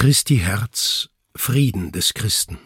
[0.00, 2.60] Christi Herz, Frieden des Christen.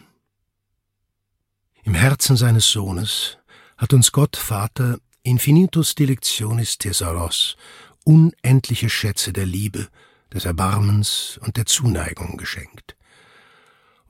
[1.83, 3.39] Im Herzen seines Sohnes
[3.75, 7.57] hat uns Gott Vater infinitus dilectionis thesauros,
[8.03, 9.87] unendliche Schätze der Liebe,
[10.31, 12.95] des Erbarmens und der Zuneigung geschenkt.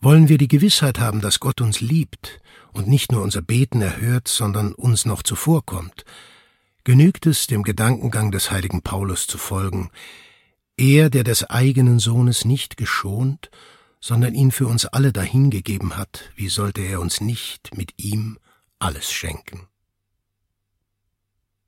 [0.02, 2.42] Wollen wir die Gewissheit haben, dass Gott uns liebt
[2.74, 6.04] und nicht nur unser Beten erhört, sondern uns noch zuvorkommt,
[6.84, 9.92] genügt es, dem Gedankengang des heiligen Paulus zu folgen,
[10.78, 13.50] er, der des eigenen Sohnes nicht geschont,
[14.00, 18.38] sondern ihn für uns alle dahingegeben hat, wie sollte er uns nicht mit ihm
[18.80, 19.68] alles schenken?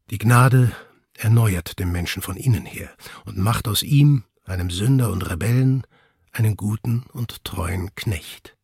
[0.09, 0.72] Die Gnade
[1.14, 2.90] erneuert den Menschen von innen her
[3.26, 5.84] und macht aus ihm, einem Sünder und Rebellen,
[6.31, 8.56] einen guten und treuen Knecht.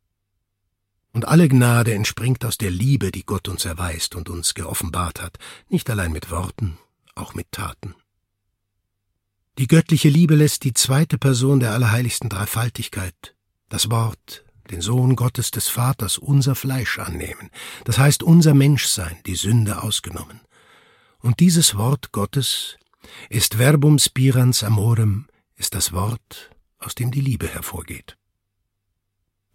[1.14, 5.38] Und alle Gnade entspringt aus der Liebe, die Gott uns erweist und uns geoffenbart hat,
[5.70, 6.78] nicht allein mit Worten,
[7.16, 7.96] auch mit Taten.
[9.62, 13.36] Die göttliche Liebe lässt die zweite Person der allerheiligsten Dreifaltigkeit,
[13.70, 17.52] das Wort, den Sohn Gottes des Vaters, unser Fleisch annehmen,
[17.86, 20.42] das heißt unser Menschsein, die Sünde ausgenommen.
[21.20, 22.80] Und dieses Wort Gottes
[23.30, 28.18] ist verbum spirans amorem, ist das Wort, aus dem die Liebe hervorgeht.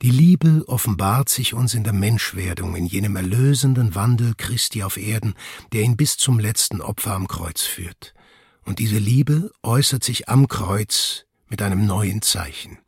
[0.03, 5.35] Die Liebe offenbart sich uns in der Menschwerdung, in jenem erlösenden Wandel Christi auf Erden,
[5.73, 8.15] der ihn bis zum letzten Opfer am Kreuz führt.
[8.67, 12.79] Und diese Liebe äußert sich am Kreuz mit einem neuen Zeichen.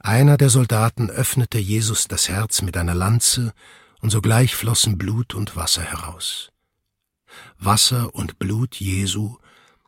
[0.00, 3.54] Einer der Soldaten öffnete Jesus das Herz mit einer Lanze,
[4.00, 6.50] und sogleich flossen Blut und Wasser heraus.
[7.58, 9.36] Wasser und Blut Jesu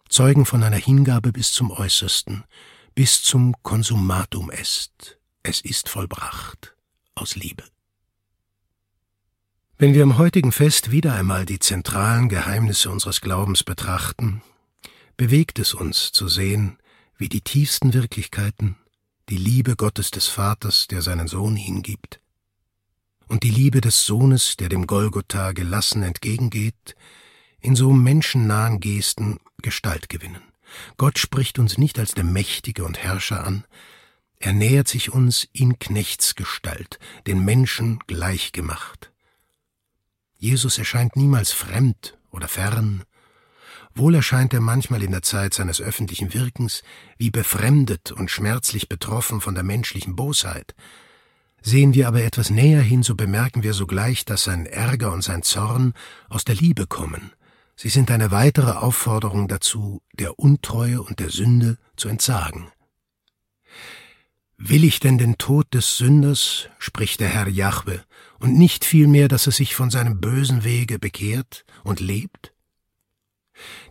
[0.08, 2.44] zeugen von einer Hingabe bis zum Äußersten,
[2.94, 5.18] bis zum Konsumatum est.
[5.42, 6.76] Es ist vollbracht
[7.14, 7.64] aus Liebe.
[9.78, 14.42] Wenn wir am heutigen Fest wieder einmal die zentralen Geheimnisse unseres Glaubens betrachten,
[15.22, 16.78] bewegt es uns zu sehen,
[17.16, 18.74] wie die tiefsten Wirklichkeiten,
[19.28, 22.18] die Liebe Gottes des Vaters, der seinen Sohn hingibt,
[23.28, 26.96] und die Liebe des Sohnes, der dem Golgotha gelassen entgegengeht,
[27.60, 30.42] in so menschennahen Gesten Gestalt gewinnen.
[30.96, 33.64] Gott spricht uns nicht als der Mächtige und Herrscher an,
[34.40, 39.12] er nähert sich uns in Knechtsgestalt, den Menschen gleichgemacht.
[40.36, 43.04] Jesus erscheint niemals fremd oder fern,
[43.94, 46.82] Wohl erscheint er manchmal in der Zeit seines öffentlichen Wirkens
[47.18, 50.74] wie befremdet und schmerzlich betroffen von der menschlichen Bosheit.
[51.60, 55.42] Sehen wir aber etwas näher hin, so bemerken wir sogleich, dass sein Ärger und sein
[55.42, 55.92] Zorn
[56.28, 57.32] aus der Liebe kommen.
[57.76, 62.68] Sie sind eine weitere Aufforderung dazu, der Untreue und der Sünde zu entsagen.
[64.56, 68.04] Will ich denn den Tod des Sünders, spricht der Herr Jahwe,
[68.38, 72.52] und nicht vielmehr, dass er sich von seinem bösen Wege bekehrt und lebt?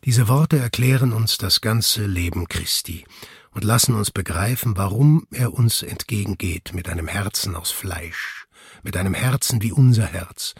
[0.06, 3.06] Diese Worte erklären uns das ganze Leben Christi
[3.52, 8.48] und lassen uns begreifen, warum er uns entgegengeht mit einem Herzen aus Fleisch,
[8.84, 10.54] mit einem Herzen wie unser Herz,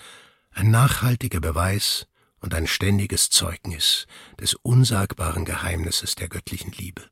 [0.52, 2.08] ein nachhaltiger Beweis
[2.40, 4.08] und ein ständiges Zeugnis
[4.40, 7.04] des unsagbaren Geheimnisses der göttlichen Liebe.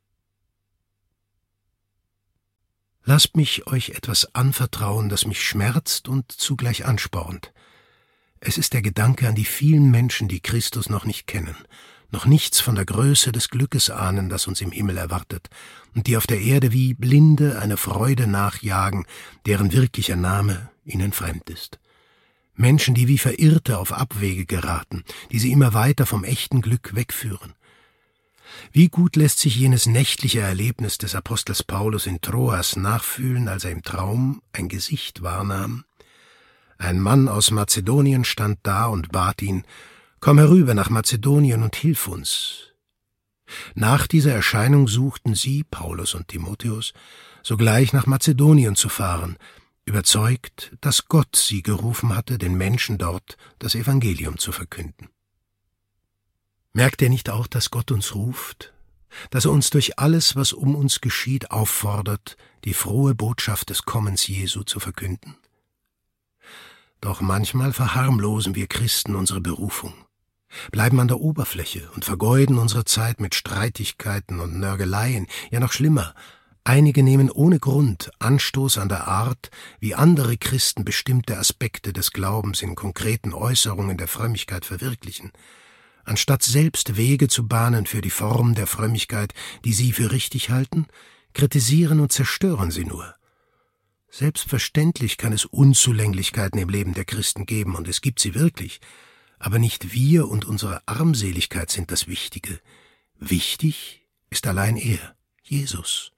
[3.04, 7.52] Lasst mich euch etwas anvertrauen, das mich schmerzt und zugleich anspornt.
[8.40, 11.56] Es ist der Gedanke an die vielen Menschen, die Christus noch nicht kennen,
[12.10, 15.50] noch nichts von der Größe des Glückes ahnen, das uns im Himmel erwartet,
[15.94, 19.06] und die auf der Erde wie Blinde eine Freude nachjagen,
[19.44, 21.78] deren wirklicher Name ihnen fremd ist.
[22.54, 27.52] Menschen, die wie Verirrte auf Abwege geraten, die sie immer weiter vom echten Glück wegführen.
[28.72, 33.70] Wie gut lässt sich jenes nächtliche Erlebnis des Apostels Paulus in Troas nachfühlen, als er
[33.70, 35.84] im Traum ein Gesicht wahrnahm,
[36.80, 39.64] ein Mann aus Mazedonien stand da und bat ihn,
[40.20, 42.72] Komm herüber nach Mazedonien und hilf uns.
[43.74, 46.92] Nach dieser Erscheinung suchten sie, Paulus und Timotheus,
[47.42, 49.36] sogleich nach Mazedonien zu fahren,
[49.84, 55.08] überzeugt, dass Gott sie gerufen hatte, den Menschen dort das Evangelium zu verkünden.
[56.72, 58.72] Merkt ihr nicht auch, dass Gott uns ruft,
[59.30, 64.26] dass er uns durch alles, was um uns geschieht, auffordert, die frohe Botschaft des Kommens
[64.26, 65.36] Jesu zu verkünden?
[67.00, 69.94] Doch manchmal verharmlosen wir Christen unsere Berufung,
[70.70, 76.14] bleiben an der Oberfläche und vergeuden unsere Zeit mit Streitigkeiten und Nörgeleien, ja noch schlimmer,
[76.62, 82.60] einige nehmen ohne Grund Anstoß an der Art, wie andere Christen bestimmte Aspekte des Glaubens
[82.60, 85.32] in konkreten Äußerungen der Frömmigkeit verwirklichen,
[86.04, 89.32] anstatt selbst Wege zu bahnen für die Form der Frömmigkeit,
[89.64, 90.86] die sie für richtig halten,
[91.32, 93.14] kritisieren und zerstören sie nur.
[94.10, 98.80] Selbstverständlich kann es Unzulänglichkeiten im Leben der Christen geben, und es gibt sie wirklich,
[99.38, 102.60] aber nicht wir und unsere Armseligkeit sind das Wichtige.
[103.18, 106.12] Wichtig ist allein er, Jesus.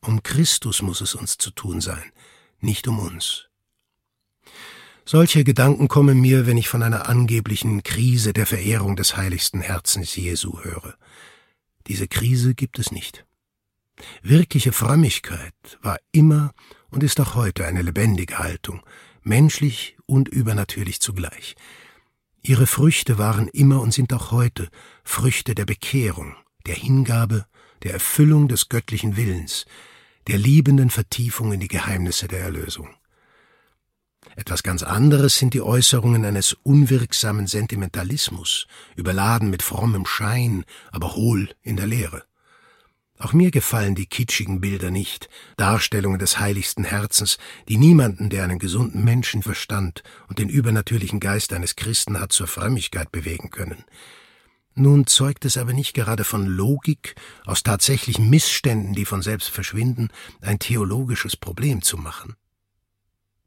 [0.00, 2.12] Um Christus muss es uns zu tun sein,
[2.60, 3.48] nicht um uns.
[5.06, 10.14] Solche Gedanken kommen mir, wenn ich von einer angeblichen Krise der Verehrung des heiligsten Herzens
[10.14, 10.96] Jesu höre.
[11.86, 13.26] Diese Krise gibt es nicht.
[14.22, 16.52] Wirkliche Frömmigkeit war immer
[16.94, 18.80] und ist auch heute eine lebendige Haltung,
[19.24, 21.56] menschlich und übernatürlich zugleich.
[22.40, 24.68] Ihre Früchte waren immer und sind auch heute
[25.02, 26.36] Früchte der Bekehrung,
[26.66, 27.46] der Hingabe,
[27.82, 29.66] der Erfüllung des göttlichen Willens,
[30.28, 32.88] der liebenden Vertiefung in die Geheimnisse der Erlösung.
[34.36, 41.50] Etwas ganz anderes sind die Äußerungen eines unwirksamen Sentimentalismus, überladen mit frommem Schein, aber hohl
[41.62, 42.22] in der Lehre.
[43.24, 47.38] Auch mir gefallen die kitschigen Bilder nicht, Darstellungen des heiligsten Herzens,
[47.70, 53.10] die niemanden, der einen gesunden Menschenverstand und den übernatürlichen Geist eines Christen hat, zur Frömmigkeit
[53.12, 53.86] bewegen können.
[54.74, 57.14] Nun zeugt es aber nicht gerade von Logik,
[57.46, 60.10] aus tatsächlichen Missständen, die von selbst verschwinden,
[60.42, 62.36] ein theologisches Problem zu machen.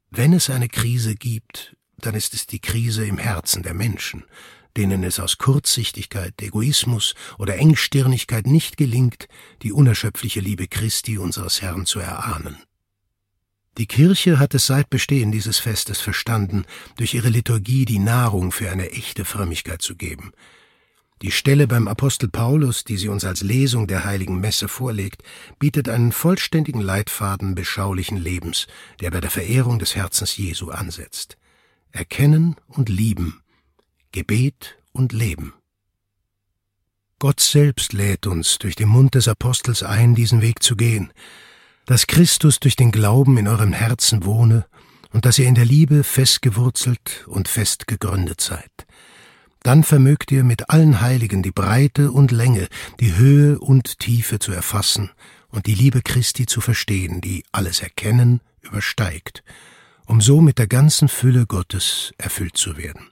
[0.10, 4.24] Wenn es eine Krise gibt, dann ist es die Krise im Herzen der Menschen,
[4.78, 9.28] denen es aus Kurzsichtigkeit, Egoismus oder Engstirnigkeit nicht gelingt,
[9.64, 12.58] die unerschöpfliche Liebe Christi unseres Herrn zu erahnen.
[13.78, 16.66] Die Kirche hat es seit Bestehen dieses Festes verstanden,
[16.96, 20.32] durch ihre Liturgie die Nahrung für eine echte Frömmigkeit zu geben,
[21.24, 25.24] die Stelle beim Apostel Paulus, die sie uns als Lesung der heiligen Messe vorlegt,
[25.58, 28.68] bietet einen vollständigen Leitfaden beschaulichen Lebens,
[29.02, 31.38] der bei der Verehrung des Herzens Jesu ansetzt.
[31.92, 33.42] Erkennen und lieben,
[34.12, 35.54] Gebet und Leben.
[37.20, 41.12] Gott selbst lädt uns durch den Mund des Apostels ein, diesen Weg zu gehen,
[41.86, 44.66] dass Christus durch den Glauben in eurem Herzen wohne
[45.12, 48.88] und dass ihr in der Liebe festgewurzelt und fest gegründet seid
[49.68, 52.70] dann vermögt ihr mit allen Heiligen die Breite und Länge,
[53.02, 55.12] die Höhe und Tiefe zu erfassen
[55.50, 59.44] und die Liebe Christi zu verstehen, die alles Erkennen übersteigt,
[60.06, 63.10] um so mit der ganzen Fülle Gottes erfüllt zu werden.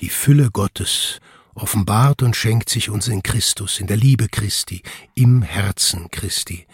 [0.00, 1.20] Die Fülle Gottes
[1.54, 4.82] offenbart und schenkt sich uns in Christus, in der Liebe Christi,
[5.14, 6.66] im Herzen Christi,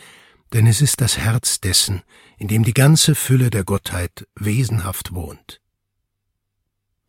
[0.53, 2.03] denn es ist das Herz dessen,
[2.37, 5.61] in dem die ganze Fülle der Gottheit wesenhaft wohnt.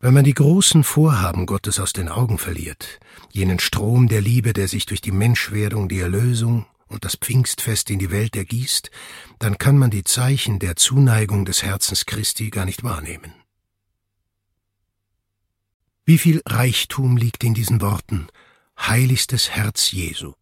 [0.00, 2.98] Wenn man die großen Vorhaben Gottes aus den Augen verliert,
[3.30, 7.98] jenen Strom der Liebe, der sich durch die Menschwerdung, die Erlösung und das Pfingstfest in
[7.98, 8.90] die Welt ergießt,
[9.38, 13.32] dann kann man die Zeichen der Zuneigung des Herzens Christi gar nicht wahrnehmen.
[16.08, 18.28] Wie viel Reichtum liegt in diesen Worten
[18.78, 20.34] Heiligstes Herz Jesu.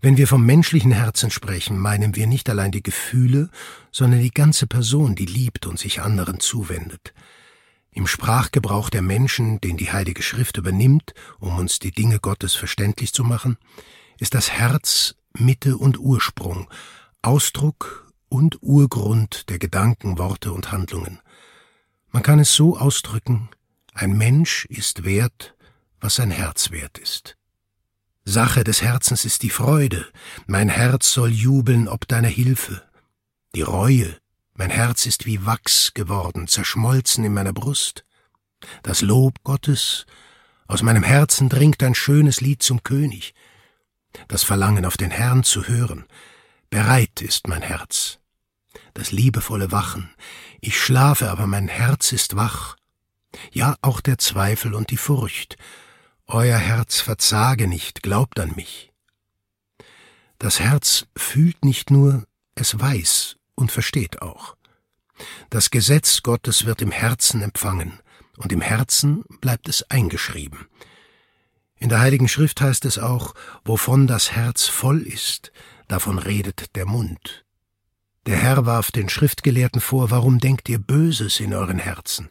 [0.00, 3.50] Wenn wir vom menschlichen Herzen sprechen, meinen wir nicht allein die Gefühle,
[3.92, 7.12] sondern die ganze Person, die liebt und sich anderen zuwendet,
[7.90, 13.12] im Sprachgebrauch der Menschen, den die Heilige Schrift übernimmt, um uns die Dinge Gottes verständlich
[13.12, 13.58] zu machen,
[14.18, 16.70] ist das Herz Mitte und Ursprung,
[17.20, 21.20] Ausdruck und Urgrund der Gedanken, Worte und Handlungen.
[22.10, 23.50] Man kann es so ausdrücken,
[23.96, 25.54] ein Mensch ist wert,
[26.00, 27.36] was sein Herz wert ist.
[28.24, 30.06] Sache des Herzens ist die Freude,
[30.46, 32.82] mein Herz soll jubeln ob deiner Hilfe.
[33.54, 34.16] Die Reue
[34.58, 38.06] mein Herz ist wie Wachs geworden, zerschmolzen in meiner Brust.
[38.82, 40.06] Das Lob Gottes,
[40.66, 43.34] aus meinem Herzen dringt ein schönes Lied zum König.
[44.28, 46.06] Das Verlangen auf den Herrn zu hören,
[46.70, 48.18] bereit ist mein Herz.
[48.94, 50.08] Das liebevolle Wachen,
[50.62, 52.76] ich schlafe, aber mein Herz ist wach.
[53.52, 55.56] Ja, auch der Zweifel und die Furcht.
[56.26, 58.92] Euer Herz verzage nicht, glaubt an mich.
[60.38, 64.56] Das Herz fühlt nicht nur, es weiß und versteht auch.
[65.50, 68.00] Das Gesetz Gottes wird im Herzen empfangen,
[68.36, 70.68] und im Herzen bleibt es eingeschrieben.
[71.78, 75.52] In der Heiligen Schrift heißt es auch, wovon das Herz voll ist,
[75.88, 77.44] davon redet der Mund.
[78.26, 82.30] Der Herr warf den Schriftgelehrten vor, warum denkt ihr Böses in euren Herzen?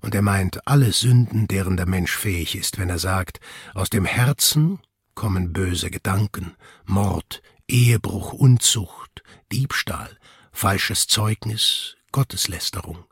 [0.00, 3.40] Und er meint alle Sünden, deren der Mensch fähig ist, wenn er sagt,
[3.74, 4.78] aus dem Herzen
[5.14, 10.16] kommen böse Gedanken, Mord, Ehebruch, Unzucht, Diebstahl,
[10.52, 13.04] falsches Zeugnis, Gotteslästerung.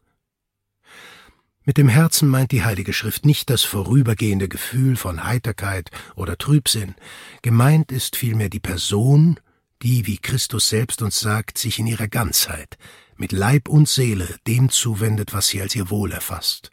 [1.67, 6.95] Mit dem Herzen meint die Heilige Schrift nicht das vorübergehende Gefühl von Heiterkeit oder Trübsinn,
[7.41, 9.41] gemeint ist vielmehr die Person,
[9.83, 12.77] die, wie Christus selbst uns sagt, sich in ihrer Ganzheit,
[13.17, 16.71] mit Leib und Seele dem zuwendet, was sie als ihr Wohl erfasst.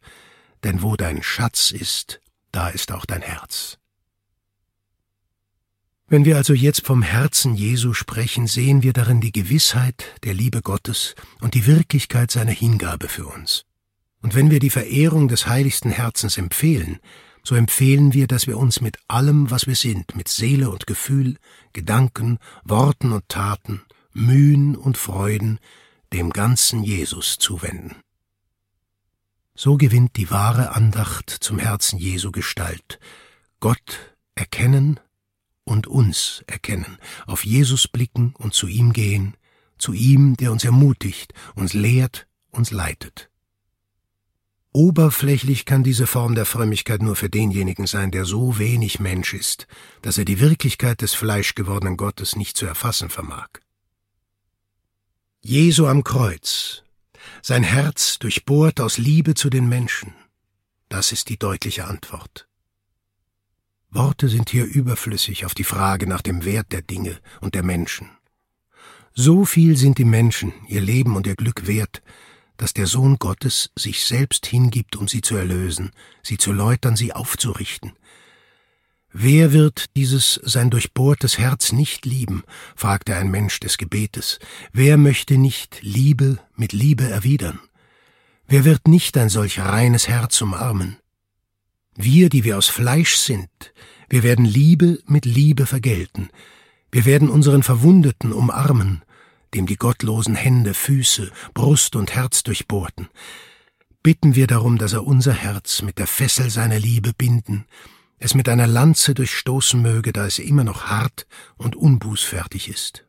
[0.63, 2.21] Denn wo dein Schatz ist,
[2.51, 3.77] da ist auch dein Herz.
[6.07, 10.61] Wenn wir also jetzt vom Herzen Jesu sprechen, sehen wir darin die Gewissheit der Liebe
[10.61, 13.63] Gottes und die Wirklichkeit seiner Hingabe für uns.
[14.21, 16.99] Und wenn wir die Verehrung des heiligsten Herzens empfehlen,
[17.43, 21.37] so empfehlen wir, dass wir uns mit allem, was wir sind, mit Seele und Gefühl,
[21.73, 23.81] Gedanken, Worten und Taten,
[24.11, 25.59] Mühen und Freuden,
[26.13, 27.95] dem ganzen Jesus zuwenden.
[29.55, 32.99] So gewinnt die wahre Andacht zum Herzen Jesu Gestalt.
[33.59, 34.99] Gott erkennen
[35.63, 39.35] und uns erkennen, auf Jesus blicken und zu ihm gehen,
[39.77, 43.29] zu ihm, der uns ermutigt, uns lehrt, uns leitet.
[44.73, 49.67] Oberflächlich kann diese Form der Frömmigkeit nur für denjenigen sein, der so wenig Mensch ist,
[50.01, 53.49] dass er die Wirklichkeit des fleischgewordenen Gottes nicht zu erfassen vermag.
[55.43, 56.83] Jesu am Kreuz,
[57.41, 60.13] sein Herz durchbohrt aus Liebe zu den Menschen,
[60.87, 62.47] das ist die deutliche Antwort.
[63.89, 68.07] Worte sind hier überflüssig auf die Frage nach dem Wert der Dinge und der Menschen.
[69.15, 72.03] So viel sind die Menschen, ihr Leben und ihr Glück wert,
[72.57, 75.89] dass der Sohn Gottes sich selbst hingibt, um sie zu erlösen,
[76.21, 77.93] sie zu läutern, sie aufzurichten.
[79.13, 82.43] Wer wird dieses sein durchbohrtes Herz nicht lieben?
[82.75, 84.39] fragte ein Mensch des Gebetes.
[84.71, 87.59] Wer möchte nicht Liebe mit Liebe erwidern?
[88.47, 90.97] Wer wird nicht ein solch reines Herz umarmen?
[91.95, 93.49] Wir, die wir aus Fleisch sind,
[94.09, 96.29] wir werden Liebe mit Liebe vergelten.
[96.89, 99.03] Wir werden unseren Verwundeten umarmen,
[99.53, 103.09] dem die gottlosen Hände, Füße, Brust und Herz durchbohrten.
[104.03, 107.65] Bitten wir darum, dass er unser Herz mit der Fessel seiner Liebe binden,
[108.21, 113.05] es mit einer Lanze durchstoßen möge, da es immer noch hart und unbußfertig ist.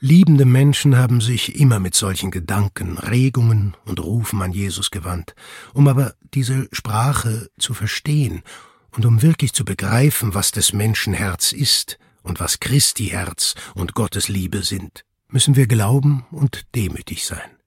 [0.00, 5.36] Liebende Menschen haben sich immer mit solchen Gedanken, Regungen und Rufen an Jesus gewandt,
[5.74, 8.42] um aber diese Sprache zu verstehen
[8.90, 13.94] und um wirklich zu begreifen, was des Menschen Herz ist, und was Christi Herz und
[13.94, 17.61] Gottes Liebe sind, müssen wir glauben und demütig sein.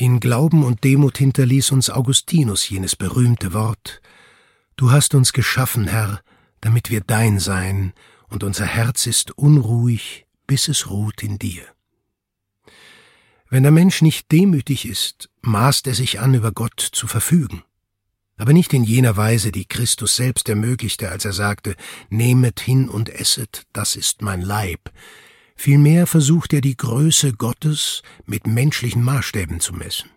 [0.00, 4.00] In Glauben und Demut hinterließ uns Augustinus jenes berühmte Wort
[4.76, 6.20] Du hast uns geschaffen, Herr,
[6.60, 7.92] damit wir dein sein,
[8.28, 11.64] und unser Herz ist unruhig, bis es ruht in dir.
[13.50, 17.64] Wenn der Mensch nicht demütig ist, maßt er sich an, über Gott zu verfügen
[18.38, 21.74] aber nicht in jener Weise, die Christus selbst ermöglichte, als er sagte,
[22.08, 24.90] Nehmet hin und esset, das ist mein Leib.
[25.60, 30.08] Vielmehr versucht er die Größe Gottes mit menschlichen Maßstäben zu messen.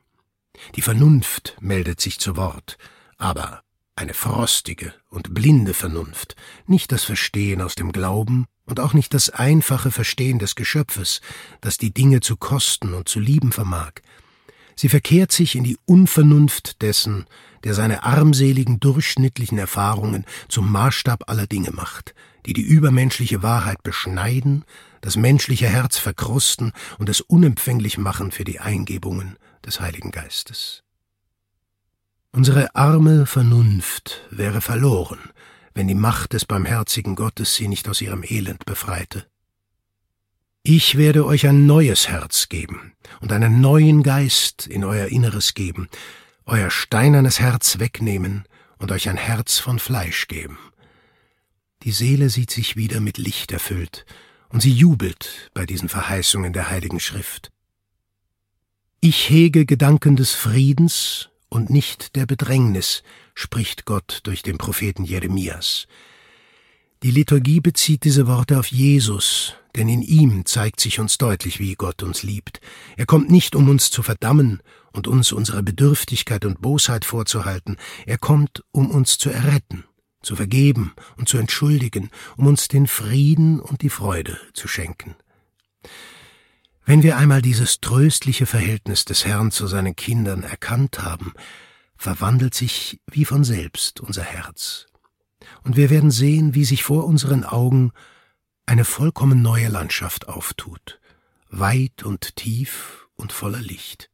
[0.75, 2.77] Die Vernunft meldet sich zu Wort,
[3.17, 3.63] aber
[3.95, 6.35] eine frostige und blinde Vernunft,
[6.67, 11.21] nicht das Verstehen aus dem Glauben und auch nicht das einfache Verstehen des Geschöpfes,
[11.59, 13.93] das die Dinge zu kosten und zu lieben vermag.
[14.75, 17.25] Sie verkehrt sich in die Unvernunft dessen,
[17.63, 22.13] der seine armseligen durchschnittlichen Erfahrungen zum Maßstab aller Dinge macht,
[22.45, 24.65] die die übermenschliche Wahrheit beschneiden,
[25.01, 30.83] das menschliche Herz verkrusten und es unempfänglich machen für die Eingebungen des Heiligen Geistes.
[32.31, 35.19] Unsere arme Vernunft wäre verloren,
[35.73, 39.25] wenn die Macht des barmherzigen Gottes sie nicht aus ihrem Elend befreite.
[40.63, 45.89] Ich werde euch ein neues Herz geben und einen neuen Geist in euer Inneres geben,
[46.45, 48.45] euer steinernes Herz wegnehmen
[48.77, 50.57] und euch ein Herz von Fleisch geben.
[51.83, 54.05] Die Seele sieht sich wieder mit Licht erfüllt,
[54.51, 57.49] und sie jubelt bei diesen Verheißungen der Heiligen Schrift.
[58.99, 63.03] Ich hege Gedanken des Friedens und nicht der Bedrängnis,
[63.33, 65.87] spricht Gott durch den Propheten Jeremias.
[67.03, 71.73] Die Liturgie bezieht diese Worte auf Jesus, denn in ihm zeigt sich uns deutlich, wie
[71.73, 72.61] Gott uns liebt.
[72.95, 78.17] Er kommt nicht, um uns zu verdammen und uns unsere Bedürftigkeit und Bosheit vorzuhalten, er
[78.17, 79.85] kommt, um uns zu erretten,
[80.21, 85.15] zu vergeben und zu entschuldigen, um uns den Frieden und die Freude zu schenken.
[86.85, 91.33] Wenn wir einmal dieses tröstliche Verhältnis des Herrn zu seinen Kindern erkannt haben,
[91.95, 94.87] verwandelt sich wie von selbst unser Herz.
[95.63, 97.91] Und wir werden sehen, wie sich vor unseren Augen
[98.65, 100.99] eine vollkommen neue Landschaft auftut,
[101.49, 104.09] weit und tief und voller Licht.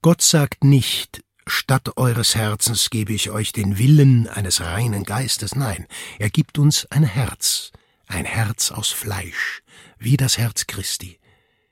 [0.00, 5.86] Gott sagt nicht, statt eures Herzens gebe ich euch den Willen eines reinen Geistes, nein,
[6.18, 7.72] er gibt uns ein Herz,
[8.06, 9.62] ein Herz aus Fleisch,
[9.98, 11.18] wie das Herz Christi.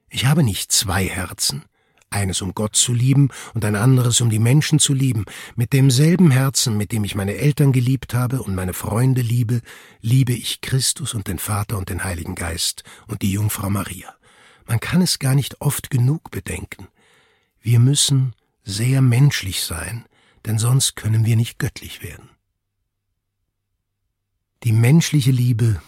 [0.09, 1.64] Ich habe nicht zwei Herzen,
[2.11, 5.25] eines um Gott zu lieben und ein anderes um die Menschen zu lieben.
[5.54, 9.61] Mit demselben Herzen, mit dem ich meine Eltern geliebt habe und meine Freunde liebe,
[10.00, 14.14] liebe ich Christus und den Vater und den Heiligen Geist und die Jungfrau Maria.
[14.66, 16.88] Man kann es gar nicht oft genug bedenken.
[17.61, 18.35] Wir müssen
[18.66, 20.04] sehr menschlich sein,
[20.44, 22.28] denn sonst können wir nicht göttlich werden.
[24.64, 25.80] Die menschliche Liebe,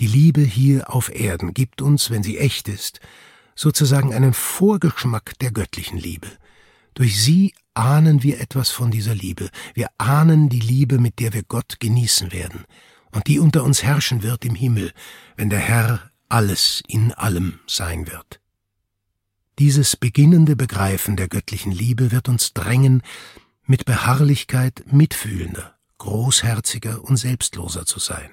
[0.00, 3.00] die Liebe hier auf Erden gibt uns, wenn sie echt ist,
[3.54, 6.28] sozusagen einen Vorgeschmack der göttlichen Liebe.
[6.94, 9.50] Durch sie ahnen wir etwas von dieser Liebe.
[9.74, 12.64] Wir ahnen die Liebe, mit der wir Gott genießen werden
[13.12, 14.92] und die unter uns herrschen wird im Himmel,
[15.36, 18.40] wenn der Herr alles in allem sein wird.
[19.58, 23.02] Dieses beginnende Begreifen der göttlichen Liebe wird uns drängen,
[23.64, 28.30] mit Beharrlichkeit mitfühlender, großherziger und selbstloser zu sein.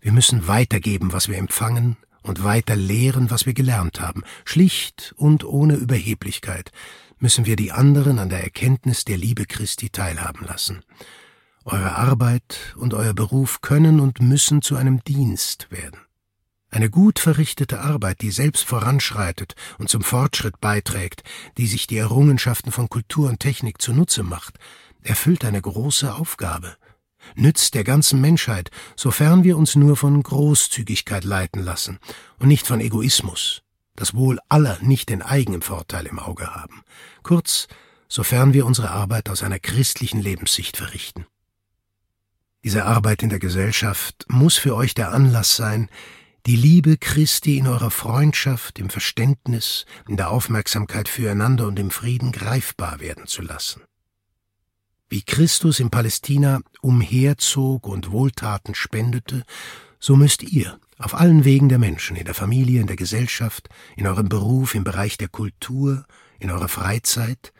[0.00, 4.24] Wir müssen weitergeben, was wir empfangen, und weiter lehren, was wir gelernt haben.
[4.44, 6.72] Schlicht und ohne Überheblichkeit
[7.18, 10.82] müssen wir die anderen an der Erkenntnis der Liebe Christi teilhaben lassen.
[11.64, 16.07] Eure Arbeit und euer Beruf können und müssen zu einem Dienst werden.
[16.70, 21.22] Eine gut verrichtete Arbeit, die selbst voranschreitet und zum Fortschritt beiträgt,
[21.56, 24.58] die sich die Errungenschaften von Kultur und Technik zunutze macht,
[25.02, 26.76] erfüllt eine große Aufgabe,
[27.34, 31.98] nützt der ganzen Menschheit, sofern wir uns nur von Großzügigkeit leiten lassen
[32.38, 33.62] und nicht von Egoismus,
[33.96, 36.82] das Wohl aller nicht den eigenen Vorteil im Auge haben.
[37.22, 37.66] Kurz,
[38.08, 41.26] sofern wir unsere Arbeit aus einer christlichen Lebenssicht verrichten.
[42.64, 45.88] Diese Arbeit in der Gesellschaft muss für euch der Anlass sein,
[46.46, 52.32] die Liebe Christi in eurer Freundschaft, im Verständnis, in der Aufmerksamkeit füreinander und im Frieden
[52.32, 53.82] greifbar werden zu lassen.
[55.10, 59.44] Wie Christus in Palästina umherzog und Wohltaten spendete,
[59.98, 64.06] so müsst ihr auf allen Wegen der Menschen, in der Familie, in der Gesellschaft, in
[64.06, 66.04] eurem Beruf, im Bereich der Kultur,
[66.38, 67.52] in eurer Freizeit,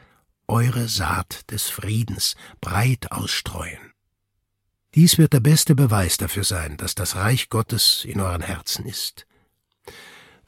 [0.47, 3.88] eure Saat des Friedens breit ausstreuen.
[4.99, 9.29] Dies wird der beste Beweis dafür sein, dass das Reich Gottes in euren Herzen ist.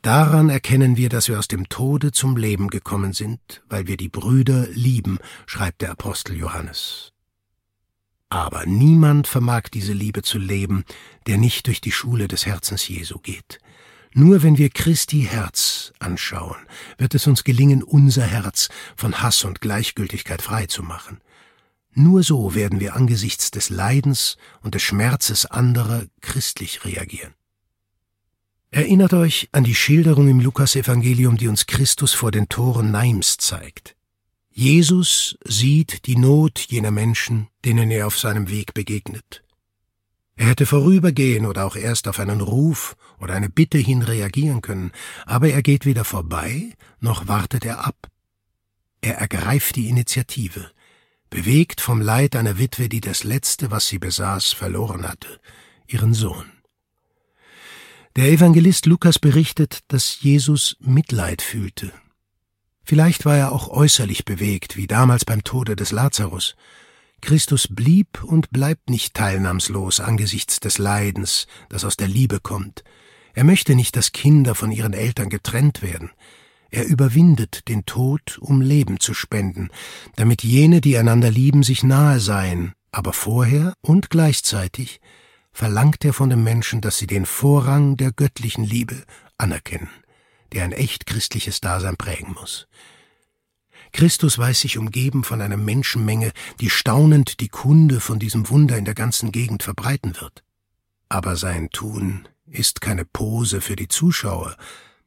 [0.03, 4.09] Daran erkennen wir, dass wir aus dem Tode zum Leben gekommen sind, weil wir die
[4.09, 7.13] Brüder lieben, schreibt der Apostel Johannes.
[8.29, 10.85] Aber niemand vermag diese Liebe zu leben,
[11.29, 13.61] der nicht durch die Schule des Herzens Jesu geht.
[14.15, 16.59] Nur wenn wir Christi Herz anschauen,
[16.99, 21.21] wird es uns gelingen, unser Herz von Hass und Gleichgültigkeit frei zu machen.
[21.93, 27.35] Nur so werden wir angesichts des Leidens und des Schmerzes anderer christlich reagieren.
[28.71, 33.97] Erinnert euch an die Schilderung im Lukasevangelium, die uns Christus vor den Toren Neims zeigt.
[34.53, 39.43] Jesus sieht die Not jener Menschen, denen er auf seinem Weg begegnet.
[40.37, 44.93] Er hätte vorübergehen oder auch erst auf einen Ruf oder eine Bitte hin reagieren können,
[45.27, 48.09] aber er geht weder vorbei, noch wartet er ab.
[49.01, 50.71] Er ergreift die Initiative,
[51.31, 55.41] bewegt vom Leid einer Witwe, die das Letzte, was sie besaß, verloren hatte,
[55.87, 56.51] ihren Sohn.
[58.17, 61.93] Der Evangelist Lukas berichtet, dass Jesus Mitleid fühlte.
[62.83, 66.57] Vielleicht war er auch äußerlich bewegt, wie damals beim Tode des Lazarus.
[67.21, 72.83] Christus blieb und bleibt nicht teilnahmslos angesichts des Leidens, das aus der Liebe kommt.
[73.33, 76.11] Er möchte nicht, dass Kinder von ihren Eltern getrennt werden.
[76.71, 79.71] Er überwindet den Tod, um Leben zu spenden,
[80.17, 85.01] damit jene, die einander lieben, sich nahe seien, aber vorher und gleichzeitig
[85.53, 89.03] verlangt er von den Menschen, dass sie den Vorrang der göttlichen Liebe
[89.37, 89.91] anerkennen,
[90.53, 92.69] der ein echt christliches Dasein prägen muss.
[93.93, 96.31] Christus weiß sich umgeben von einer Menschenmenge,
[96.61, 100.45] die staunend die Kunde von diesem Wunder in der ganzen Gegend verbreiten wird.
[101.09, 104.57] Aber sein Tun ist keine Pose für die Zuschauer,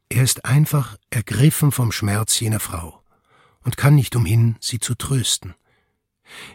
[0.08, 3.02] er ist einfach ergriffen vom Schmerz jener Frau
[3.62, 5.54] und kann nicht umhin, sie zu trösten.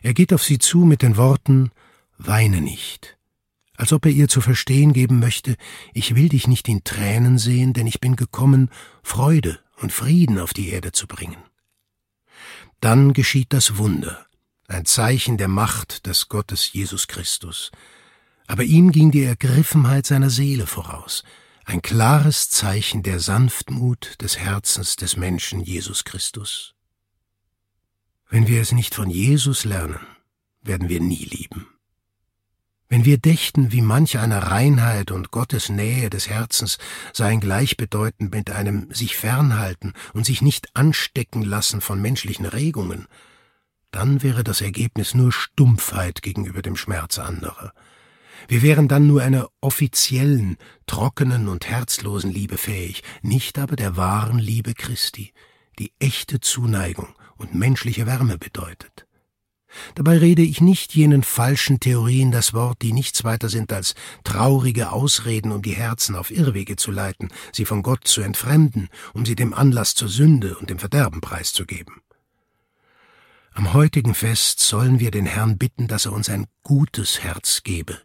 [0.02, 1.72] Er geht auf sie zu mit den Worten
[2.18, 3.18] Weine nicht,
[3.76, 5.56] als ob er ihr zu verstehen geben möchte,
[5.94, 8.70] ich will dich nicht in Tränen sehen, denn ich bin gekommen,
[9.04, 11.38] Freude und Frieden auf die Erde zu bringen.
[12.82, 14.26] Dann geschieht das Wunder,
[14.68, 17.72] ein Zeichen der Macht des Gottes Jesus Christus.
[18.48, 21.24] Aber ihm ging die Ergriffenheit seiner Seele voraus,
[21.70, 26.74] ein klares Zeichen der Sanftmut des Herzens des Menschen Jesus Christus.
[28.28, 30.00] Wenn wir es nicht von Jesus lernen,
[30.64, 31.68] werden wir nie lieben.
[32.88, 36.80] Wenn wir dächten, wie manch eine Reinheit und Gottes Nähe des Herzens
[37.14, 43.08] seien gleichbedeutend mit einem sich fernhalten und sich nicht anstecken lassen von menschlichen Regungen,
[43.92, 47.74] dann wäre das Ergebnis nur Stumpfheit gegenüber dem Schmerz anderer.
[48.48, 54.40] Wir wären dann nur einer offiziellen, trockenen und herzlosen Liebe fähig, nicht aber der wahren
[54.40, 55.34] Liebe Christi,
[55.78, 59.06] die echte Zuneigung und menschliche Wärme bedeutet.
[59.96, 64.92] Dabei rede ich nicht jenen falschen Theorien das Wort, die nichts weiter sind als traurige
[64.92, 69.36] Ausreden, um die Herzen auf Irrwege zu leiten, sie von Gott zu entfremden, um sie
[69.36, 72.02] dem Anlass zur Sünde und dem Verderben preiszugeben.
[73.54, 78.00] Am heutigen Fest sollen wir den Herrn bitten, dass er uns ein gutes Herz gebe,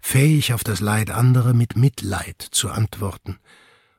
[0.00, 3.38] fähig auf das Leid anderer mit Mitleid zu antworten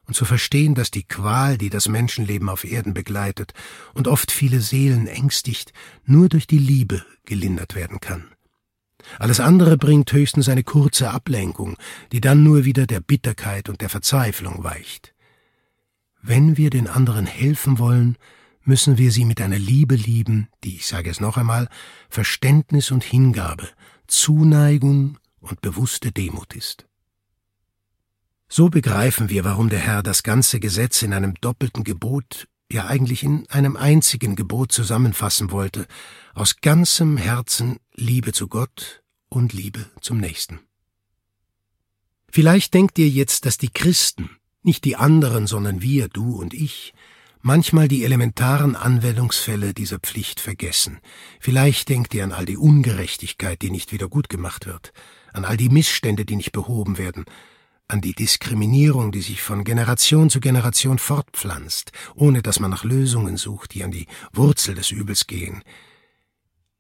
[0.06, 3.54] und zu verstehen, dass die Qual, die das Menschenleben auf Erden begleitet
[3.94, 5.72] und oft viele Seelen ängstigt,
[6.04, 8.26] nur durch die Liebe gelindert werden kann.
[9.20, 11.78] Alles andere bringt höchstens eine kurze Ablenkung,
[12.12, 15.14] die dann nur wieder der Bitterkeit und der Verzweiflung weicht.
[16.22, 18.18] Wenn wir den anderen helfen wollen,
[18.70, 21.70] müssen wir sie mit einer Liebe lieben, die, ich sage es noch einmal,
[22.08, 23.68] Verständnis und Hingabe,
[24.06, 26.86] Zuneigung und bewusste Demut ist.
[28.48, 33.24] So begreifen wir, warum der Herr das ganze Gesetz in einem doppelten Gebot, ja eigentlich
[33.24, 35.88] in einem einzigen Gebot zusammenfassen wollte,
[36.36, 40.60] aus ganzem Herzen Liebe zu Gott und Liebe zum Nächsten.
[42.32, 44.30] Vielleicht denkt ihr jetzt, dass die Christen,
[44.62, 46.94] nicht die anderen, sondern wir, du und ich,
[47.42, 51.00] manchmal die elementaren Anwendungsfälle dieser Pflicht vergessen.
[51.40, 54.92] Vielleicht denkt ihr an all die Ungerechtigkeit, die nicht wieder gut gemacht wird,
[55.34, 57.26] an all die Missstände, die nicht behoben werden,
[57.88, 63.38] an die Diskriminierung, die sich von Generation zu Generation fortpflanzt, ohne dass man nach Lösungen
[63.38, 65.64] sucht, die an die Wurzel des Übels gehen.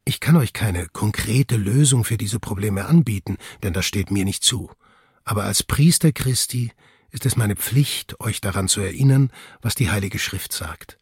[0.05, 4.43] Ich kann euch keine konkrete Lösung für diese Probleme anbieten, denn das steht mir nicht
[4.43, 4.71] zu.
[5.23, 6.71] Aber als Priester Christi
[7.11, 10.97] ist es meine Pflicht, euch daran zu erinnern, was die Heilige Schrift sagt.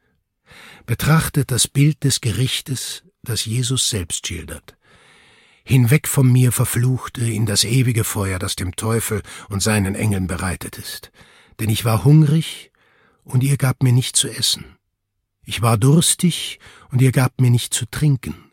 [0.86, 4.78] Betrachtet das Bild des Gerichtes, das Jesus selbst schildert.
[5.66, 10.78] Hinweg von mir Verfluchte in das ewige Feuer, das dem Teufel und seinen Engeln bereitet
[10.78, 11.12] ist.
[11.60, 12.72] Denn ich war hungrig,
[13.26, 14.78] und ihr gabt mir nicht zu essen.
[15.44, 18.52] Ich war durstig, und ihr gabt mir nicht zu trinken.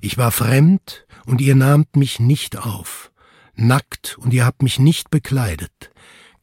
[0.00, 3.10] Ich war fremd, und ihr nahmt mich nicht auf.
[3.56, 5.90] Nackt, und ihr habt mich nicht bekleidet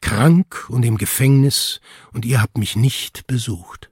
[0.02, 1.80] krank und im Gefängnis,
[2.12, 3.90] und ihr habt mich nicht besucht.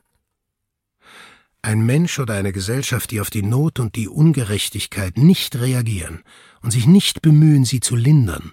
[1.63, 6.23] Ein Mensch oder eine Gesellschaft, die auf die Not und die Ungerechtigkeit nicht reagieren
[6.63, 8.53] und sich nicht bemühen, sie zu lindern,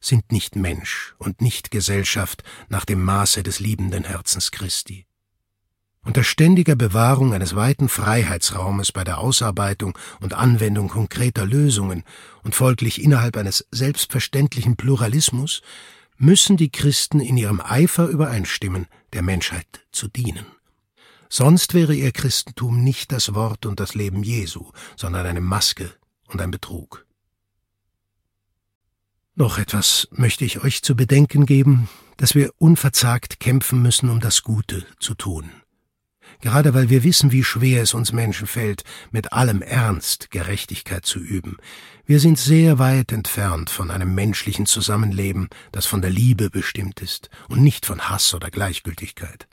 [0.00, 5.06] sind nicht Mensch und nicht Gesellschaft nach dem Maße des liebenden Herzens Christi.
[6.02, 12.04] Unter ständiger Bewahrung eines weiten Freiheitsraumes bei der Ausarbeitung und Anwendung konkreter Lösungen
[12.44, 15.62] und folglich innerhalb eines selbstverständlichen Pluralismus
[16.18, 20.46] müssen die Christen in ihrem Eifer übereinstimmen, der Menschheit zu dienen.
[21.28, 25.92] Sonst wäre ihr Christentum nicht das Wort und das Leben Jesu, sondern eine Maske
[26.28, 27.04] und ein Betrug.
[29.34, 34.42] Noch etwas möchte ich euch zu bedenken geben, dass wir unverzagt kämpfen müssen, um das
[34.42, 35.50] Gute zu tun
[36.40, 41.18] gerade weil wir wissen, wie schwer es uns Menschen fällt, mit allem Ernst Gerechtigkeit zu
[41.18, 41.56] üben.
[42.04, 47.30] Wir sind sehr weit entfernt von einem menschlichen Zusammenleben, das von der Liebe bestimmt ist
[47.48, 49.48] und nicht von Hass oder Gleichgültigkeit.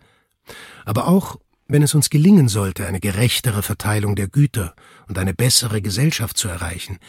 [0.85, 4.75] Aber auch wenn es uns gelingen sollte, eine gerechtere Verteilung der Güter
[5.07, 6.99] und eine bessere Gesellschaft zu erreichen,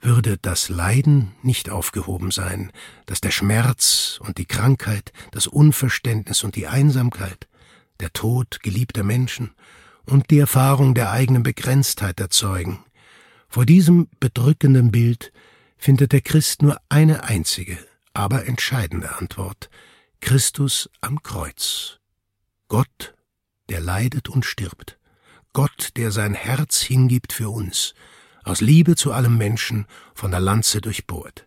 [0.00, 2.70] würde das Leiden nicht aufgehoben sein,
[3.06, 7.48] dass der Schmerz und die Krankheit, das Unverständnis und die Einsamkeit,
[8.00, 9.52] der Tod geliebter Menschen
[10.06, 12.84] und die Erfahrung der eigenen Begrenztheit erzeugen.
[13.48, 15.32] Vor diesem bedrückenden Bild
[15.76, 17.78] findet der Christ nur eine einzige,
[18.12, 19.70] aber entscheidende Antwort
[20.20, 22.00] Christus am Kreuz.
[22.68, 23.14] Gott,
[23.68, 24.98] der leidet und stirbt,
[25.52, 27.94] Gott, der sein Herz hingibt für uns,
[28.42, 31.44] aus Liebe zu allem Menschen von der Lanze durchbohrt.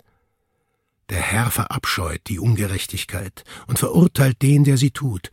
[1.10, 5.32] Der Herr verabscheut die Ungerechtigkeit und verurteilt den, der sie tut,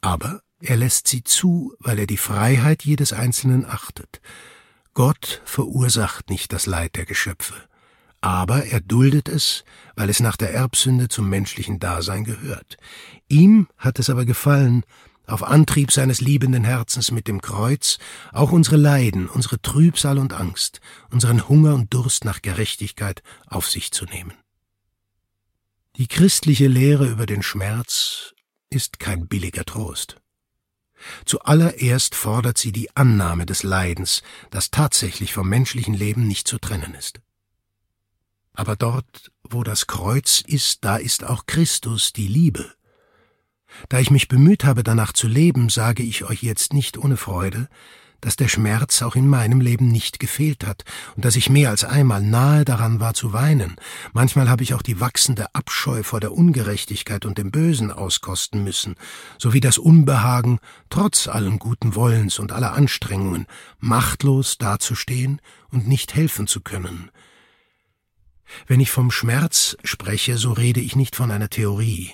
[0.00, 4.20] aber er lässt sie zu, weil er die Freiheit jedes Einzelnen achtet.
[4.94, 7.54] Gott verursacht nicht das Leid der Geschöpfe,
[8.22, 9.64] aber er duldet es,
[9.94, 12.78] weil es nach der Erbsünde zum menschlichen Dasein gehört.
[13.28, 14.84] Ihm hat es aber gefallen,
[15.26, 17.98] auf Antrieb seines liebenden Herzens mit dem Kreuz
[18.32, 23.90] auch unsere Leiden, unsere Trübsal und Angst, unseren Hunger und Durst nach Gerechtigkeit auf sich
[23.90, 24.32] zu nehmen.
[25.96, 28.34] Die christliche Lehre über den Schmerz
[28.70, 30.20] ist kein billiger Trost.
[31.24, 36.94] Zuallererst fordert sie die Annahme des Leidens, das tatsächlich vom menschlichen Leben nicht zu trennen
[36.94, 37.20] ist.
[38.52, 42.72] Aber dort, wo das Kreuz ist, da ist auch Christus die Liebe.
[43.88, 47.68] Da ich mich bemüht habe, danach zu leben, sage ich euch jetzt nicht ohne Freude,
[48.20, 50.84] dass der Schmerz auch in meinem Leben nicht gefehlt hat
[51.16, 53.76] und dass ich mehr als einmal nahe daran war zu weinen.
[54.12, 58.94] Manchmal habe ich auch die wachsende Abscheu vor der Ungerechtigkeit und dem Bösen auskosten müssen,
[59.38, 60.58] sowie das Unbehagen,
[60.90, 63.46] trotz allen guten Wollens und aller Anstrengungen,
[63.78, 67.10] machtlos dazustehen und nicht helfen zu können.
[68.66, 72.12] Wenn ich vom Schmerz spreche, so rede ich nicht von einer Theorie.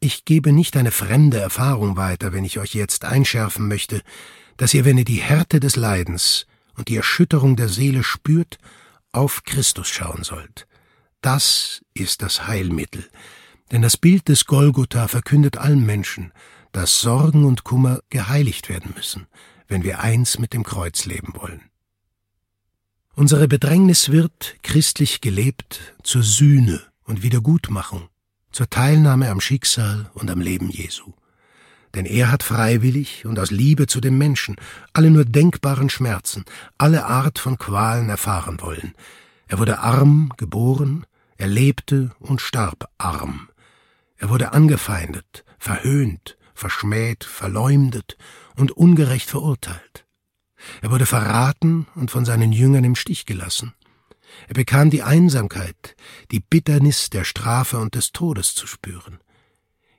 [0.00, 4.02] Ich gebe nicht eine fremde Erfahrung weiter, wenn ich euch jetzt einschärfen möchte,
[4.56, 8.58] dass ihr, wenn ihr die Härte des Leidens und die Erschütterung der Seele spürt,
[9.12, 10.66] auf Christus schauen sollt.
[11.20, 13.08] Das ist das Heilmittel,
[13.70, 16.32] Denn das Bild des Golgotha verkündet allen Menschen,
[16.72, 19.26] dass Sorgen und Kummer geheiligt werden müssen,
[19.68, 21.62] wenn wir eins mit dem Kreuz leben wollen.
[23.14, 28.08] Unsere Bedrängnis wird, christlich gelebt, zur Sühne und Wiedergutmachung,
[28.50, 31.12] zur Teilnahme am Schicksal und am Leben Jesu.
[31.94, 34.56] Denn er hat freiwillig und aus Liebe zu dem Menschen
[34.92, 36.44] alle nur denkbaren Schmerzen,
[36.76, 38.94] alle Art von Qualen erfahren wollen.
[39.46, 43.48] Er wurde arm geboren, er lebte und starb arm.
[44.16, 48.16] Er wurde angefeindet, verhöhnt, verschmäht, verleumdet
[48.56, 50.06] und ungerecht verurteilt.
[50.80, 53.74] Er wurde verraten und von seinen Jüngern im Stich gelassen.
[54.48, 55.96] Er bekam die Einsamkeit,
[56.30, 59.18] die Bitternis der Strafe und des Todes zu spüren.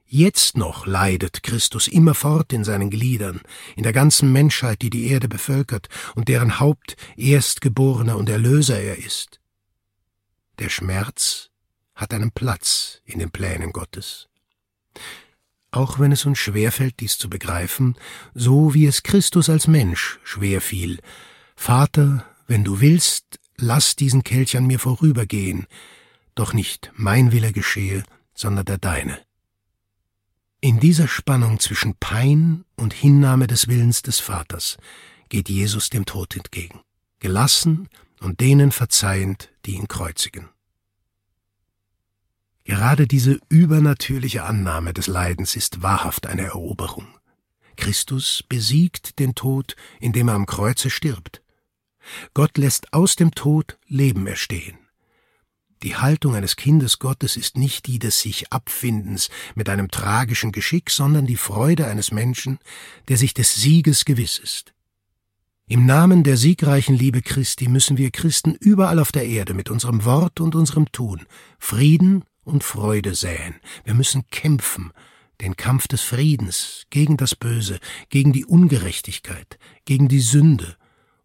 [0.07, 3.41] Jetzt noch leidet Christus immerfort in seinen Gliedern,
[3.75, 8.97] in der ganzen Menschheit, die die Erde bevölkert und deren Haupt Erstgeborener und Erlöser er
[8.99, 9.39] ist.
[10.59, 11.49] Der Schmerz
[11.95, 14.27] hat einen Platz in den Plänen Gottes.
[15.71, 17.95] Auch wenn es uns schwerfällt, dies zu begreifen,
[18.33, 20.99] so wie es Christus als Mensch schwer fiel.
[21.55, 25.65] Vater, wenn du willst, lass diesen Kelch an mir vorübergehen,
[26.35, 29.24] doch nicht mein Wille geschehe, sondern der deine.
[30.65, 34.80] In dieser Spannung zwischen Pein und Hinnahme des Willens des Vaters
[35.30, 36.82] geht Jesus dem Tod entgegen,
[37.19, 37.88] gelassen
[38.19, 40.49] und denen verzeihend, die ihn kreuzigen.
[42.63, 47.10] Gerade diese übernatürliche Annahme des Leidens ist wahrhaft eine Eroberung.
[47.75, 51.43] Christus besiegt den Tod, indem er am Kreuze stirbt.
[52.34, 54.80] Gott lässt aus dem Tod Leben erstehen.
[55.83, 60.89] Die Haltung eines Kindes Gottes ist nicht die des sich Abfindens mit einem tragischen Geschick,
[60.89, 62.59] sondern die Freude eines Menschen,
[63.07, 64.73] der sich des Sieges gewiss ist.
[65.67, 70.05] Im Namen der siegreichen Liebe Christi müssen wir Christen überall auf der Erde mit unserem
[70.05, 71.25] Wort und unserem Tun
[71.57, 73.55] Frieden und Freude säen.
[73.83, 74.93] Wir müssen kämpfen,
[75.41, 80.77] den Kampf des Friedens gegen das Böse, gegen die Ungerechtigkeit, gegen die Sünde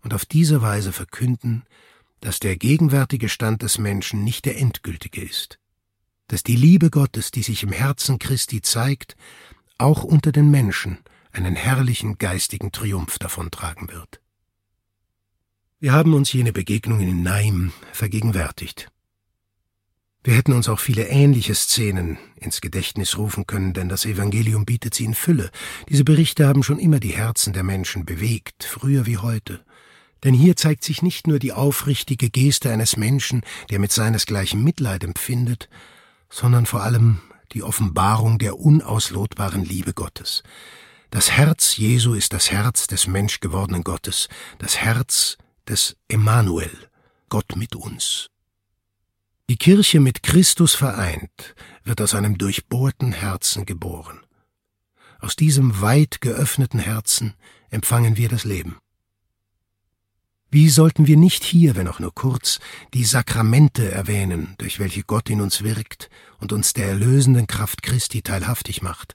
[0.03, 1.65] und auf diese Weise verkünden,
[2.21, 5.59] dass der gegenwärtige Stand des Menschen nicht der endgültige ist,
[6.29, 9.17] dass die Liebe Gottes, die sich im Herzen Christi zeigt,
[9.79, 10.99] auch unter den Menschen
[11.33, 14.21] einen herrlichen geistigen Triumph davontragen wird.
[15.79, 18.91] Wir haben uns jene Begegnungen in Naim vergegenwärtigt.
[20.23, 24.93] Wir hätten uns auch viele ähnliche Szenen ins Gedächtnis rufen können, denn das Evangelium bietet
[24.93, 25.51] sie in Fülle.
[25.89, 29.65] Diese Berichte haben schon immer die Herzen der Menschen bewegt, früher wie heute.
[30.25, 35.03] Denn hier zeigt sich nicht nur die aufrichtige Geste eines Menschen, der mit seinesgleichen Mitleid
[35.05, 35.69] empfindet,
[36.29, 37.21] sondern vor allem
[37.53, 40.43] die Offenbarung der unauslotbaren Liebe Gottes.
[41.11, 44.29] Das Herz Jesu ist das Herz des menschgewordenen Gottes,
[44.59, 46.71] das Herz des Emmanuel,
[47.29, 48.29] Gott mit uns.
[49.49, 54.21] Die Kirche mit Christus vereint wird aus einem durchbohrten Herzen geboren.
[55.19, 57.35] Aus diesem weit geöffneten Herzen
[57.69, 58.79] empfangen wir das Leben.
[60.53, 62.59] Wie sollten wir nicht hier, wenn auch nur kurz,
[62.93, 68.23] die Sakramente erwähnen, durch welche Gott in uns wirkt und uns der erlösenden Kraft Christi
[68.23, 69.15] teilhaftig macht?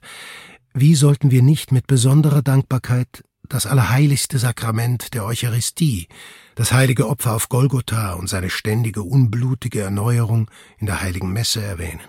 [0.72, 6.08] Wie sollten wir nicht mit besonderer Dankbarkeit das allerheiligste Sakrament der Eucharistie,
[6.54, 12.00] das heilige Opfer auf Golgotha und seine ständige unblutige Erneuerung in der heiligen Messe erwähnen.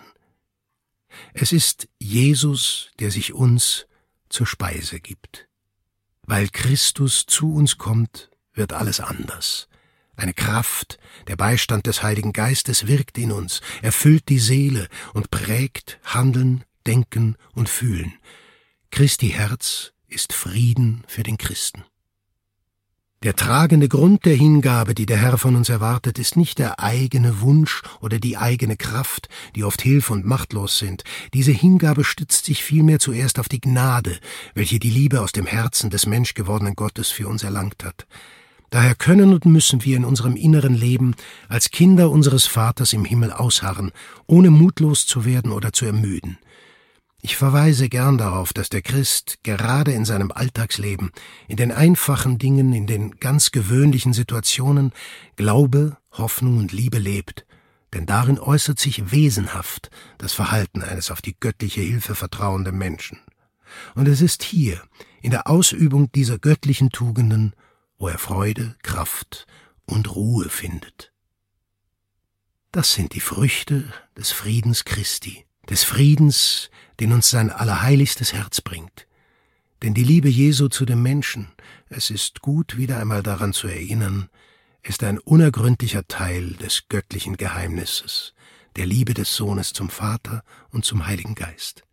[1.33, 3.87] Es ist Jesus, der sich uns
[4.29, 5.47] zur Speise gibt.
[6.23, 9.67] Weil Christus zu uns kommt, wird alles anders.
[10.15, 15.99] Eine Kraft, der Beistand des Heiligen Geistes wirkt in uns, erfüllt die Seele und prägt
[16.03, 18.13] Handeln, Denken und Fühlen.
[18.89, 21.83] Christi Herz ist Frieden für den Christen.
[23.23, 27.41] Der tragende Grund der Hingabe, die der Herr von uns erwartet, ist nicht der eigene
[27.41, 31.03] Wunsch oder die eigene Kraft, die oft hilf- und machtlos sind.
[31.33, 34.19] Diese Hingabe stützt sich vielmehr zuerst auf die Gnade,
[34.53, 38.05] welche die Liebe aus dem Herzen des menschgewordenen Gottes für uns erlangt hat.
[38.69, 41.15] Daher können und müssen wir in unserem inneren Leben
[41.47, 43.91] als Kinder unseres Vaters im Himmel ausharren,
[44.25, 46.37] ohne mutlos zu werden oder zu ermüden.
[47.21, 51.11] Ich verweise gern darauf, dass der Christ gerade in seinem Alltagsleben,
[51.47, 54.91] in den einfachen Dingen, in den ganz gewöhnlichen Situationen
[55.35, 57.45] Glaube, Hoffnung und Liebe lebt,
[57.93, 63.19] denn darin äußert sich wesenhaft das Verhalten eines auf die göttliche Hilfe vertrauenden Menschen.
[63.95, 64.81] Und es ist hier,
[65.21, 67.53] in der Ausübung dieser göttlichen Tugenden,
[67.97, 69.47] wo er Freude, Kraft
[69.85, 71.11] und Ruhe findet.
[72.71, 79.07] Das sind die Früchte des Friedens Christi, des Friedens, den uns sein allerheiligstes Herz bringt.
[79.81, 81.51] Denn die Liebe Jesu zu dem Menschen,
[81.89, 84.29] es ist gut, wieder einmal daran zu erinnern,
[84.83, 88.33] ist ein unergründlicher Teil des göttlichen Geheimnisses,
[88.75, 91.83] der Liebe des Sohnes zum Vater und zum Heiligen Geist.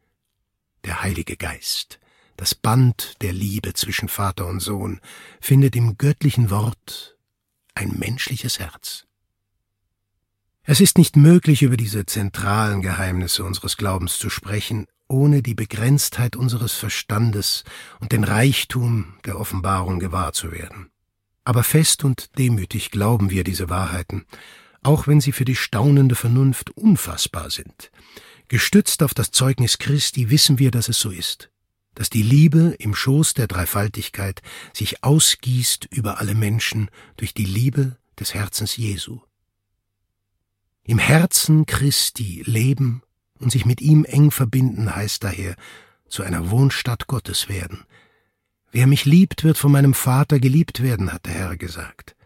[0.85, 1.99] Der Heilige Geist,
[2.37, 5.01] das Band der Liebe zwischen Vater und Sohn,
[5.41, 7.17] findet im göttlichen Wort
[7.75, 9.07] ein menschliches Herz.
[10.63, 16.37] Es ist nicht möglich, über diese zentralen Geheimnisse unseres Glaubens zu sprechen, ohne die Begrenztheit
[16.37, 17.65] unseres Verstandes
[18.01, 20.91] und den Reichtum der Offenbarung gewahr zu werden.
[21.45, 24.25] Aber fest und demütig glauben wir diese Wahrheiten,
[24.83, 27.91] auch wenn sie für die staunende Vernunft unfassbar sind.
[28.49, 31.51] Gestützt auf das Zeugnis Christi wissen wir, dass es so ist,
[31.95, 37.97] dass die Liebe im Schoß der Dreifaltigkeit sich ausgießt über alle Menschen durch die Liebe
[38.19, 39.21] des Herzens Jesu.
[40.85, 43.03] Im Herzen Christi leben
[43.39, 45.57] und sich mit ihm eng verbinden heißt daher
[46.09, 47.85] zu einer Wohnstadt Gottes werden.
[48.71, 52.17] Wer mich liebt, wird von meinem Vater geliebt werden, hat der Herr gesagt.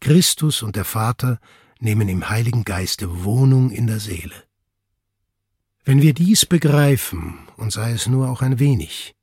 [0.00, 1.38] Christus und der Vater
[1.78, 4.44] nehmen im Heiligen Geiste Wohnung in der Seele.
[5.90, 9.16] Wenn wir dies begreifen, und sei es nur auch ein wenig,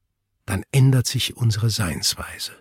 [0.45, 2.51] dann ändert sich unsere Seinsweise.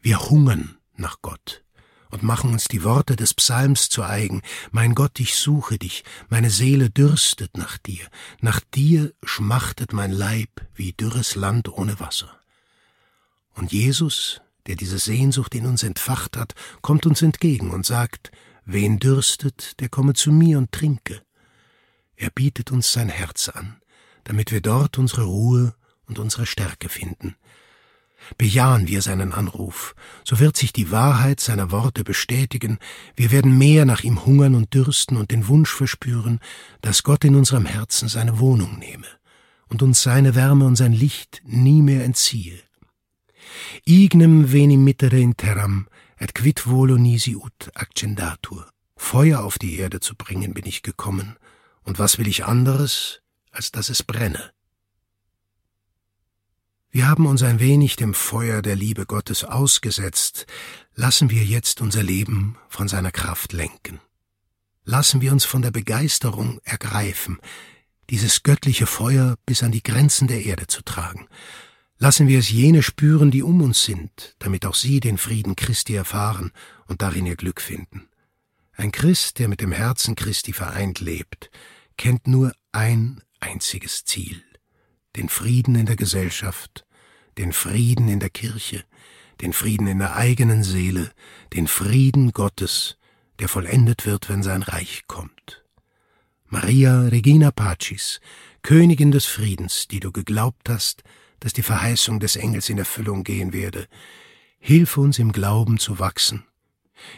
[0.00, 1.62] Wir hungern nach Gott
[2.10, 4.42] und machen uns die Worte des Psalms zu eigen.
[4.72, 8.08] Mein Gott, ich suche dich, meine Seele dürstet nach dir,
[8.40, 12.40] nach dir schmachtet mein Leib wie dürres Land ohne Wasser.
[13.54, 18.32] Und Jesus, der diese Sehnsucht in uns entfacht hat, kommt uns entgegen und sagt,
[18.64, 21.22] wen dürstet, der komme zu mir und trinke.
[22.20, 23.76] Er bietet uns sein Herz an,
[24.24, 25.74] damit wir dort unsere Ruhe
[26.06, 27.36] und unsere Stärke finden.
[28.36, 32.78] Bejahen wir seinen Anruf, so wird sich die Wahrheit seiner Worte bestätigen,
[33.14, 36.40] wir werden mehr nach ihm hungern und dürsten und den Wunsch verspüren,
[36.80, 39.06] dass Gott in unserem Herzen seine Wohnung nehme
[39.68, 42.58] und uns seine Wärme und sein Licht nie mehr entziehe.
[43.86, 45.86] Ignem venim mittere in terram,
[46.18, 48.68] et quid volo nisi ut accendatur.
[48.96, 51.36] Feuer auf die Erde zu bringen bin ich gekommen,
[51.88, 54.52] und was will ich anderes, als dass es brenne?
[56.90, 60.46] Wir haben uns ein wenig dem Feuer der Liebe Gottes ausgesetzt,
[60.94, 64.00] lassen wir jetzt unser Leben von seiner Kraft lenken.
[64.84, 67.38] Lassen wir uns von der Begeisterung ergreifen,
[68.10, 71.26] dieses göttliche Feuer bis an die Grenzen der Erde zu tragen.
[71.96, 75.94] Lassen wir es jene spüren, die um uns sind, damit auch sie den Frieden Christi
[75.94, 76.52] erfahren
[76.86, 78.08] und darin ihr Glück finden.
[78.74, 81.50] Ein Christ, der mit dem Herzen Christi vereint lebt,
[81.98, 84.42] kennt nur ein einziges Ziel
[85.16, 86.86] den Frieden in der Gesellschaft,
[87.38, 88.84] den Frieden in der Kirche,
[89.40, 91.10] den Frieden in der eigenen Seele,
[91.54, 92.96] den Frieden Gottes,
[93.40, 95.64] der vollendet wird, wenn sein Reich kommt.
[96.46, 98.20] Maria Regina Pacis,
[98.62, 101.02] Königin des Friedens, die du geglaubt hast,
[101.40, 103.86] dass die Verheißung des Engels in Erfüllung gehen werde,
[104.58, 106.44] hilf uns im Glauben zu wachsen,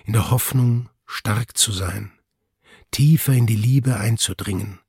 [0.05, 2.12] in der Hoffnung stark zu sein,
[2.90, 4.81] tiefer in die Liebe einzudringen,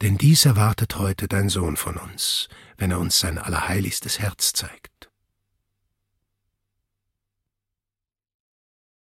[0.00, 5.11] denn dies erwartet heute dein Sohn von uns, wenn er uns sein allerheiligstes Herz zeigt.